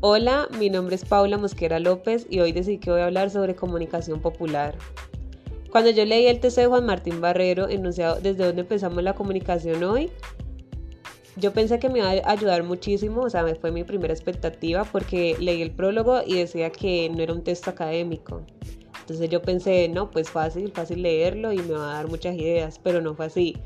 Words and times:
Hola, 0.00 0.46
mi 0.58 0.68
nombre 0.68 0.94
es 0.94 1.06
Paula 1.06 1.38
Mosquera 1.38 1.80
López 1.80 2.26
y 2.28 2.40
hoy 2.40 2.52
decidí 2.52 2.76
que 2.76 2.90
voy 2.90 3.00
a 3.00 3.06
hablar 3.06 3.30
sobre 3.30 3.56
comunicación 3.56 4.20
popular. 4.20 4.76
Cuando 5.70 5.88
yo 5.88 6.04
leí 6.04 6.26
el 6.26 6.38
texto 6.38 6.60
de 6.60 6.66
Juan 6.66 6.84
Martín 6.84 7.22
Barrero 7.22 7.66
enunciado 7.70 8.16
desde 8.20 8.44
dónde 8.44 8.60
empezamos 8.60 9.02
la 9.02 9.14
comunicación 9.14 9.82
hoy, 9.84 10.10
yo 11.36 11.50
pensé 11.54 11.78
que 11.78 11.88
me 11.88 12.00
iba 12.00 12.10
a 12.10 12.30
ayudar 12.30 12.62
muchísimo, 12.62 13.22
o 13.22 13.30
sea, 13.30 13.46
fue 13.58 13.70
mi 13.70 13.84
primera 13.84 14.12
expectativa 14.12 14.84
porque 14.84 15.34
leí 15.40 15.62
el 15.62 15.70
prólogo 15.70 16.20
y 16.26 16.34
decía 16.34 16.68
que 16.68 17.08
no 17.08 17.22
era 17.22 17.32
un 17.32 17.42
texto 17.42 17.70
académico. 17.70 18.42
Entonces 19.00 19.30
yo 19.30 19.40
pensé, 19.40 19.88
no, 19.88 20.10
pues 20.10 20.28
fácil, 20.28 20.72
fácil 20.72 21.00
leerlo 21.00 21.54
y 21.54 21.58
me 21.58 21.72
va 21.72 21.92
a 21.92 21.94
dar 21.94 22.08
muchas 22.08 22.36
ideas, 22.36 22.78
pero 22.82 23.00
no 23.00 23.14
fue 23.14 23.26
así. 23.26 23.56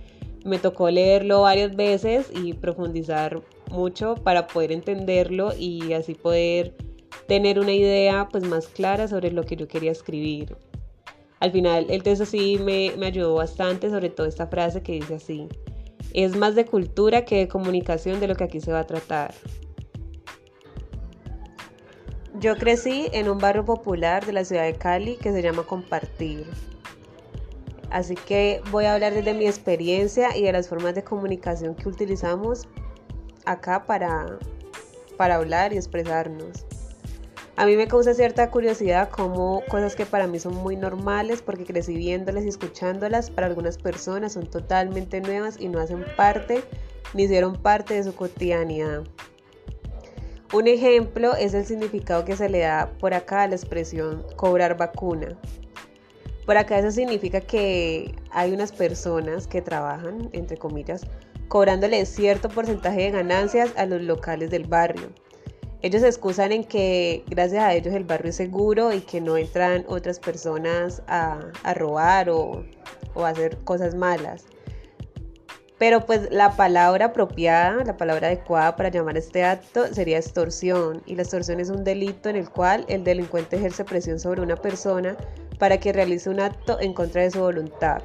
Me 0.44 0.58
tocó 0.58 0.90
leerlo 0.90 1.42
varias 1.42 1.76
veces 1.76 2.30
y 2.34 2.54
profundizar 2.54 3.42
mucho 3.70 4.14
para 4.16 4.46
poder 4.46 4.72
entenderlo 4.72 5.52
y 5.56 5.92
así 5.92 6.14
poder 6.14 6.74
tener 7.26 7.60
una 7.60 7.72
idea 7.72 8.28
pues 8.30 8.44
más 8.44 8.66
clara 8.68 9.06
sobre 9.06 9.30
lo 9.30 9.44
que 9.44 9.56
yo 9.56 9.68
quería 9.68 9.92
escribir. 9.92 10.56
Al 11.40 11.52
final 11.52 11.86
el 11.88 12.02
texto 12.02 12.26
sí 12.26 12.58
me, 12.62 12.92
me 12.96 13.06
ayudó 13.06 13.34
bastante, 13.34 13.90
sobre 13.90 14.10
todo 14.10 14.26
esta 14.26 14.46
frase 14.46 14.82
que 14.82 14.92
dice 14.92 15.14
así, 15.14 15.48
es 16.12 16.36
más 16.36 16.54
de 16.54 16.64
cultura 16.64 17.24
que 17.24 17.38
de 17.38 17.48
comunicación 17.48 18.20
de 18.20 18.28
lo 18.28 18.34
que 18.34 18.44
aquí 18.44 18.60
se 18.60 18.72
va 18.72 18.80
a 18.80 18.86
tratar. 18.86 19.34
Yo 22.40 22.56
crecí 22.56 23.08
en 23.12 23.28
un 23.28 23.38
barrio 23.38 23.64
popular 23.64 24.24
de 24.24 24.32
la 24.32 24.44
ciudad 24.44 24.64
de 24.64 24.74
Cali 24.74 25.16
que 25.16 25.30
se 25.30 25.42
llama 25.42 25.62
Compartir. 25.64 26.46
Así 27.90 28.14
que 28.14 28.62
voy 28.70 28.84
a 28.84 28.94
hablar 28.94 29.14
desde 29.14 29.34
mi 29.34 29.46
experiencia 29.46 30.36
y 30.36 30.42
de 30.42 30.52
las 30.52 30.68
formas 30.68 30.94
de 30.94 31.02
comunicación 31.02 31.74
que 31.74 31.88
utilizamos 31.88 32.68
acá 33.44 33.84
para, 33.84 34.38
para 35.16 35.36
hablar 35.36 35.72
y 35.72 35.76
expresarnos. 35.76 36.66
A 37.56 37.66
mí 37.66 37.76
me 37.76 37.88
causa 37.88 38.14
cierta 38.14 38.50
curiosidad 38.50 39.10
como 39.10 39.62
cosas 39.68 39.94
que 39.94 40.06
para 40.06 40.26
mí 40.26 40.38
son 40.38 40.54
muy 40.54 40.76
normales 40.76 41.42
porque 41.42 41.64
crecí 41.64 41.94
viéndolas 41.94 42.44
y 42.44 42.48
escuchándolas 42.48 43.30
para 43.30 43.48
algunas 43.48 43.76
personas 43.76 44.32
son 44.32 44.46
totalmente 44.48 45.20
nuevas 45.20 45.60
y 45.60 45.68
no 45.68 45.78
hacen 45.80 46.04
parte 46.16 46.62
ni 47.12 47.24
hicieron 47.24 47.56
parte 47.56 47.94
de 47.94 48.04
su 48.04 48.14
cotidianidad. 48.14 49.02
Un 50.52 50.68
ejemplo 50.68 51.34
es 51.34 51.54
el 51.54 51.66
significado 51.66 52.24
que 52.24 52.34
se 52.34 52.48
le 52.48 52.60
da 52.60 52.90
por 52.98 53.14
acá 53.14 53.42
a 53.42 53.48
la 53.48 53.56
expresión 53.56 54.24
cobrar 54.36 54.76
vacuna. 54.76 55.36
Por 56.50 56.58
acá 56.58 56.80
eso 56.80 56.90
significa 56.90 57.40
que 57.40 58.12
hay 58.32 58.52
unas 58.52 58.72
personas 58.72 59.46
que 59.46 59.62
trabajan, 59.62 60.30
entre 60.32 60.56
comillas, 60.56 61.02
cobrándole 61.46 62.04
cierto 62.04 62.48
porcentaje 62.48 63.02
de 63.02 63.10
ganancias 63.12 63.70
a 63.76 63.86
los 63.86 64.02
locales 64.02 64.50
del 64.50 64.66
barrio. 64.66 65.12
Ellos 65.80 66.02
se 66.02 66.08
excusan 66.08 66.50
en 66.50 66.64
que 66.64 67.22
gracias 67.28 67.62
a 67.62 67.72
ellos 67.72 67.94
el 67.94 68.02
barrio 68.02 68.30
es 68.30 68.34
seguro 68.34 68.92
y 68.92 69.00
que 69.02 69.20
no 69.20 69.36
entran 69.36 69.84
otras 69.86 70.18
personas 70.18 71.04
a, 71.06 71.38
robar 71.76 72.28
o, 72.30 72.64
o 73.14 73.24
a 73.24 73.28
hacer 73.28 73.56
cosas 73.58 73.94
malas. 73.94 74.44
Pero 75.78 76.04
pues 76.04 76.32
la 76.32 76.56
palabra 76.56 77.06
apropiada, 77.06 77.84
la 77.84 77.96
palabra 77.96 78.26
adecuada 78.26 78.74
para 78.74 78.88
llamar 78.88 79.16
este 79.16 79.44
acto 79.44 79.86
sería 79.94 80.18
extorsión. 80.18 81.00
Y 81.06 81.14
la 81.14 81.22
extorsión 81.22 81.60
es 81.60 81.70
un 81.70 81.84
delito 81.84 82.28
en 82.28 82.34
el 82.34 82.50
cual 82.50 82.86
el 82.88 83.04
delincuente 83.04 83.54
ejerce 83.54 83.84
presión 83.84 84.18
sobre 84.18 84.42
una 84.42 84.56
persona 84.56 85.16
para 85.60 85.78
que 85.78 85.92
realice 85.92 86.30
un 86.30 86.40
acto 86.40 86.80
en 86.80 86.94
contra 86.94 87.22
de 87.22 87.30
su 87.30 87.38
voluntad, 87.38 88.02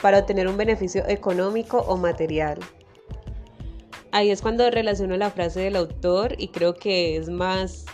para 0.00 0.20
obtener 0.20 0.46
un 0.46 0.56
beneficio 0.56 1.06
económico 1.08 1.78
o 1.88 1.96
material. 1.96 2.58
Ahí 4.12 4.30
es 4.30 4.40
cuando 4.40 4.70
relaciono 4.70 5.16
la 5.16 5.30
frase 5.30 5.60
del 5.60 5.74
autor 5.74 6.36
y 6.38 6.48
creo 6.48 6.76
que 6.76 7.16
es 7.16 7.28
más 7.28 7.84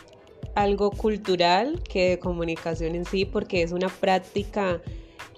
algo 0.55 0.91
cultural 0.91 1.83
que 1.83 2.11
de 2.11 2.19
comunicación 2.19 2.95
en 2.95 3.07
sí, 3.07 3.25
porque 3.25 3.63
es 3.63 3.73
una 3.73 3.89
práctica 3.89 4.83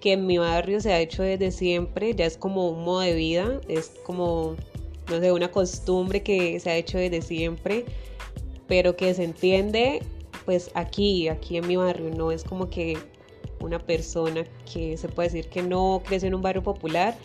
que 0.01 0.15
en 0.15 0.27
mi 0.27 0.39
barrio 0.39 0.81
se 0.81 0.93
ha 0.93 0.99
hecho 0.99 1.23
desde 1.23 1.53
siempre, 1.53 2.17
ya 2.17 2.27
es 2.27 2.37
como 2.37 2.69
un 2.69 2.83
modo 2.83 3.01
de 3.01 3.15
vida, 3.15 3.61
es 3.69 3.93
como, 4.03 4.57
no 5.09 5.21
sé, 5.21 5.31
una 5.31 5.53
costumbre 5.53 6.25
que 6.25 6.59
se 6.59 6.69
ha 6.69 6.77
hecho 6.77 6.99
desde 6.99 7.23
siempre, 7.23 7.85
pero 8.67 8.97
que 8.97 9.15
se 9.15 9.23
entiende 9.23 10.03
pues 10.45 10.73
aquí, 10.75 11.29
aquí 11.29 11.59
en 11.59 11.69
mi 11.69 11.77
barrio, 11.77 12.11
no 12.11 12.33
es 12.33 12.43
como 12.43 12.69
que 12.69 12.99
una 13.63 13.79
persona 13.79 14.45
que 14.73 14.97
se 14.97 15.09
puede 15.09 15.29
decir 15.29 15.49
que 15.49 15.63
no 15.63 16.03
creció 16.05 16.29
en 16.29 16.35
un 16.35 16.43
barrio 16.43 16.63
popular 16.63 17.17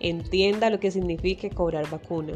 entienda 0.00 0.70
lo 0.70 0.80
que 0.80 0.90
significa 0.90 1.48
cobrar 1.50 1.88
vacuna. 1.90 2.34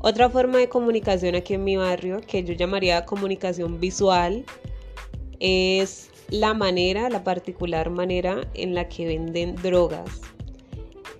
Otra 0.00 0.30
forma 0.30 0.58
de 0.58 0.68
comunicación 0.68 1.34
aquí 1.34 1.54
en 1.54 1.64
mi 1.64 1.76
barrio, 1.76 2.20
que 2.26 2.42
yo 2.42 2.54
llamaría 2.54 3.04
comunicación 3.04 3.78
visual, 3.78 4.44
es 5.40 6.10
la 6.30 6.54
manera, 6.54 7.10
la 7.10 7.22
particular 7.22 7.90
manera 7.90 8.48
en 8.54 8.74
la 8.74 8.88
que 8.88 9.06
venden 9.06 9.56
drogas. 9.56 10.22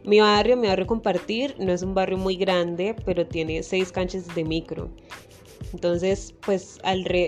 Mi 0.02 0.20
barrio, 0.20 0.56
mi 0.56 0.66
barrio 0.66 0.86
compartir, 0.86 1.54
no 1.58 1.72
es 1.72 1.82
un 1.82 1.94
barrio 1.94 2.16
muy 2.16 2.36
grande, 2.36 2.96
pero 3.04 3.26
tiene 3.26 3.62
seis 3.62 3.92
canchas 3.92 4.34
de 4.34 4.44
micro. 4.44 4.88
Entonces, 5.72 6.34
pues 6.44 6.78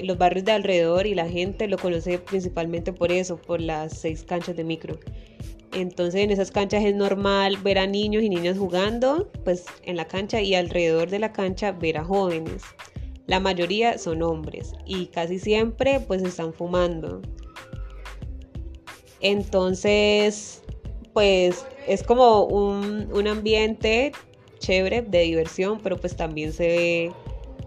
los 0.03 0.19
barrios 0.19 0.45
de 0.45 0.53
alrededor 0.53 1.07
y 1.07 1.15
la 1.15 1.29
gente 1.29 1.69
lo 1.69 1.79
conoce 1.79 2.19
principalmente 2.19 2.93
por 2.93 3.13
eso, 3.13 3.37
por 3.37 3.61
las 3.61 3.99
seis 3.99 4.25
canchas 4.25 4.57
de 4.57 4.65
micro. 4.65 4.99
Entonces 5.73 6.21
en 6.21 6.31
esas 6.31 6.51
canchas 6.51 6.85
es 6.85 6.95
normal 6.95 7.57
ver 7.59 7.79
a 7.79 7.87
niños 7.87 8.23
y 8.23 8.29
niñas 8.29 8.59
jugando, 8.59 9.31
pues 9.45 9.65
en 9.85 9.97
la 9.97 10.07
cancha 10.07 10.41
y 10.41 10.55
alrededor 10.55 11.09
de 11.09 11.19
la 11.19 11.33
cancha 11.33 11.73
ver 11.73 11.99
a 11.99 12.05
jóvenes. 12.05 12.63
La 13.27 13.41
mayoría 13.41 13.97
son 13.97 14.23
hombres 14.23 14.75
y 14.85 15.07
casi 15.07 15.39
siempre 15.39 16.01
pues 16.01 16.23
están 16.23 16.53
fumando. 16.53 17.23
Entonces, 19.21 20.63
pues 21.13 21.65
es 21.87 22.03
como 22.03 22.45
un, 22.45 23.27
ambiente 23.27 24.13
chévere 24.59 25.03
de 25.03 25.21
diversión, 25.21 25.81
pero 25.83 25.97
pues 25.97 26.17
también 26.17 26.53
se 26.53 26.67
ve, 26.67 27.13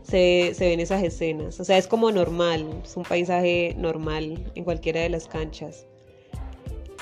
se, 0.07 0.53
se, 0.53 0.67
ven 0.67 0.79
esas 0.79 1.03
escenas. 1.03 1.59
O 1.59 1.65
sea, 1.65 1.77
es 1.77 1.87
como 1.87 2.11
normal, 2.11 2.81
es 2.83 2.95
un 2.95 3.03
paisaje 3.03 3.75
normal 3.77 4.51
en 4.55 4.63
cualquiera 4.63 5.01
de 5.01 5.09
las 5.09 5.27
canchas. 5.27 5.85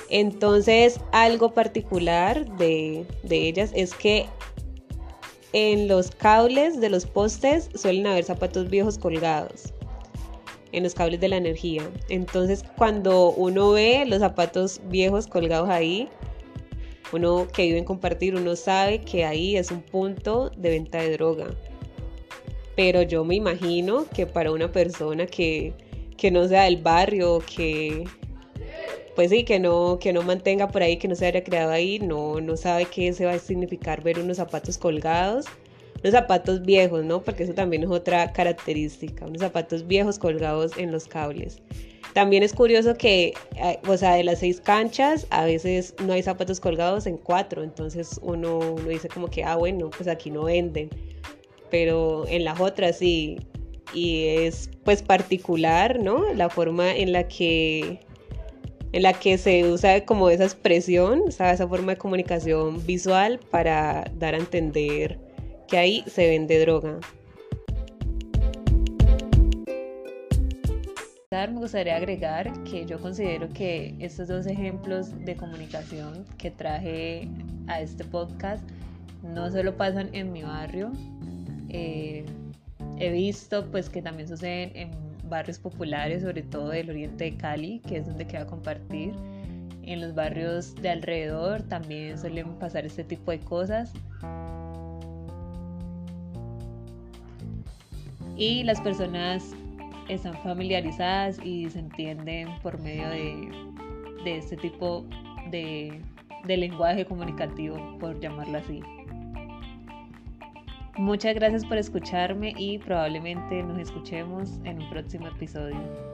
Entonces, 0.09 1.00
algo 1.12 1.53
particular 1.53 2.46
de, 2.58 3.06
de 3.24 3.47
ellas 3.47 3.72
es 3.74 3.94
que 3.94 4.25
en 5.53 5.88
los 5.88 6.12
cables 6.12 6.81
de 6.81 6.90
los 6.90 7.06
postes 7.06 7.69
suelen 7.75 8.08
haber 8.08 8.24
zapatos 8.24 8.69
viejos 8.69 8.97
colgados 8.97 9.74
en 10.72 10.84
los 10.84 10.94
cables 10.94 11.19
de 11.19 11.30
la 11.30 11.38
energía. 11.38 11.90
Entonces, 12.09 12.63
cuando 12.78 13.31
uno 13.31 13.72
ve 13.72 14.06
los 14.08 14.19
zapatos 14.19 14.81
viejos 14.90 15.28
colgados 15.28 15.69
ahí, 15.69 16.09
uno 17.13 17.47
que 17.47 17.63
vive 17.63 17.78
en 17.78 17.86
compartir, 17.86 18.36
uno 18.36 18.56
sabe 18.56 19.02
que 19.02 19.24
ahí 19.24 19.56
es 19.56 19.72
un 19.72 19.81
punto 19.81 20.50
de 20.58 20.72
venta 20.72 21.00
de 21.00 21.12
droga. 21.12 21.56
Pero 22.75 23.01
yo 23.03 23.23
me 23.23 23.35
imagino 23.35 24.06
que 24.13 24.25
para 24.25 24.51
una 24.51 24.72
persona 24.72 25.25
que, 25.25 25.73
que 26.17 26.31
no 26.31 26.47
sea 26.47 26.63
del 26.63 26.78
barrio, 26.78 27.39
que 27.39 28.06
pues 29.16 29.29
sí, 29.29 29.44
que 29.44 29.59
no, 29.59 30.00
que 30.00 30.11
no 30.11 30.23
mantenga 30.23 30.67
por 30.69 30.81
ahí, 30.81 30.97
que 30.97 31.07
no 31.07 31.16
se 31.16 31.28
haya 31.28 31.44
creado 31.44 31.72
ahí, 31.72 32.00
no, 32.00 32.41
no 32.41 32.57
sabe 32.57 32.85
qué 32.85 33.13
se 33.13 33.25
va 33.25 33.33
a 33.33 33.39
significar 33.39 34.01
ver 34.01 34.17
unos 34.17 34.38
zapatos 34.38 34.78
colgados 34.78 35.45
unos 36.03 36.13
zapatos 36.13 36.62
viejos, 36.63 37.06
¿no? 37.06 37.22
Porque 37.22 37.44
eso 37.44 37.53
también 37.53 37.83
es 37.83 37.89
otra 37.89 38.31
característica, 38.33 39.25
unos 39.25 39.39
zapatos 39.39 39.88
viejos 39.88 40.19
colgados 40.19 40.78
en 40.78 40.91
los 40.91 41.07
cables. 41.07 41.62
También 42.13 42.44
es 42.44 42.53
curioso 42.53 42.95
que, 42.95 43.33
eh, 43.56 43.79
o 43.88 43.97
sea, 43.97 44.16
de 44.16 44.23
las 44.23 44.39
seis 44.39 44.59
canchas, 44.59 45.25
a 45.29 45.45
veces 45.45 45.95
no 46.06 46.13
hay 46.13 46.22
zapatos 46.22 46.59
colgados 46.59 47.07
en 47.07 47.17
cuatro, 47.17 47.63
entonces 47.63 48.19
uno, 48.22 48.59
uno 48.59 48.89
dice 48.89 49.07
como 49.07 49.28
que, 49.28 49.44
ah, 49.44 49.56
bueno, 49.56 49.89
pues 49.89 50.07
aquí 50.07 50.30
no 50.30 50.44
venden, 50.44 50.89
pero 51.74 52.28
en 52.28 52.44
las 52.44 52.60
otras 52.60 53.00
sí, 53.00 53.40
y 53.96 54.28
es 54.28 54.70
pues 54.84 55.02
particular, 55.02 56.00
¿no? 56.00 56.31
La 56.36 56.48
forma 56.48 56.96
en 56.96 57.12
la 57.12 57.28
que 57.28 58.00
en 58.92 59.02
la 59.02 59.14
que 59.14 59.40
se 59.40 59.68
usa 59.68 60.06
como 60.06 60.30
esa 60.30 60.44
expresión, 60.44 61.24
esa 61.30 61.68
forma 61.68 61.94
de 61.94 61.98
comunicación 61.98 62.86
visual 62.86 63.40
para 63.50 64.04
dar 64.20 64.36
a 64.36 64.38
entender 64.38 65.18
que 65.68 65.80
ahí 65.80 66.04
se 66.06 66.30
vende 66.30 66.60
droga. 66.60 67.00
Me 71.31 71.48
gustaría 71.60 71.96
agregar 71.96 72.54
que 72.66 72.86
yo 72.86 73.00
considero 73.00 73.50
que 73.50 73.96
estos 73.98 74.28
dos 74.28 74.46
ejemplos 74.46 75.10
de 75.25 75.36
comunicación 75.36 76.24
que 76.38 76.52
traje 76.52 77.28
a 77.66 77.81
este 77.81 78.04
podcast 78.04 78.64
no 79.24 79.50
solo 79.50 79.75
pasan 79.75 80.10
en 80.14 80.31
mi 80.31 80.44
barrio, 80.44 80.92
eh, 81.74 82.25
he 83.00 83.12
visto 83.12 83.70
pues 83.72 83.90
que 83.90 84.02
también 84.02 84.30
suceden 84.30 84.72
en 84.75 84.92
barrios 85.30 85.60
populares, 85.60 86.24
sobre 86.24 86.44
todo 86.44 86.70
del 86.70 86.90
oriente 86.90 87.25
de 87.25 87.38
Cali, 87.38 87.80
que 87.88 87.98
es 87.98 88.08
donde 88.08 88.25
queda 88.25 88.46
compartir. 88.46 89.14
En 89.81 90.00
los 90.00 90.16
barrios 90.16 90.75
de 90.75 90.90
alrededor 90.90 91.64
también 91.64 92.18
suelen 92.18 92.54
pasar 92.54 92.86
este 92.86 93.04
tipo 93.04 93.31
de 93.31 93.40
cosas. 93.40 93.92
y 98.36 98.64
las 98.64 98.81
personas 98.81 99.56
están 100.10 100.34
familiarizadas 100.44 101.40
y 101.44 101.70
se 101.70 101.80
entienden 101.80 102.50
por 102.62 102.80
medio 102.80 103.08
de, 103.10 104.38
este 104.38 104.58
tipo 104.58 105.06
de, 105.52 106.02
de 106.46 106.58
lenguaje 106.58 107.06
comunicativo, 107.06 107.78
por 108.00 108.20
llamarlo 108.20 108.58
así. 108.58 108.81
Muchas 110.95 111.34
gracias 111.34 111.66
por 111.66 111.80
escucharme 111.80 112.54
y 112.56 112.78
probablemente 112.78 113.63
nos 113.63 113.80
escuchemos 113.80 114.60
en 114.63 114.80
un 114.84 114.90
próximo 114.92 115.28
episodio. 115.28 116.12